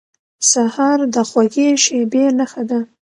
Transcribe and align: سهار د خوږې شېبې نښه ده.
سهار 0.51 0.99
د 1.13 1.15
خوږې 1.29 1.69
شېبې 1.83 2.25
نښه 2.37 2.63
ده. 2.69 2.79